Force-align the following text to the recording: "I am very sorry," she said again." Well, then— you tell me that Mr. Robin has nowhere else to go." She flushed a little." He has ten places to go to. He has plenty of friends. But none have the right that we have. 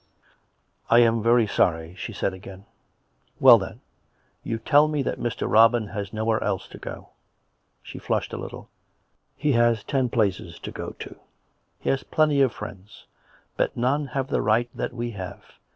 "I 0.89 0.97
am 1.01 1.21
very 1.21 1.45
sorry," 1.45 1.93
she 1.93 2.11
said 2.11 2.33
again." 2.33 2.65
Well, 3.39 3.59
then— 3.59 3.81
you 4.43 4.57
tell 4.57 4.87
me 4.87 5.03
that 5.03 5.19
Mr. 5.19 5.47
Robin 5.47 5.89
has 5.89 6.11
nowhere 6.11 6.43
else 6.43 6.67
to 6.69 6.79
go." 6.79 7.09
She 7.83 7.99
flushed 7.99 8.33
a 8.33 8.37
little." 8.37 8.67
He 9.37 9.51
has 9.51 9.83
ten 9.83 10.09
places 10.09 10.57
to 10.61 10.71
go 10.71 10.95
to. 10.97 11.17
He 11.79 11.91
has 11.91 12.01
plenty 12.01 12.41
of 12.41 12.51
friends. 12.51 13.05
But 13.57 13.77
none 13.77 14.07
have 14.07 14.29
the 14.29 14.41
right 14.41 14.75
that 14.75 14.91
we 14.91 15.11
have. 15.11 15.43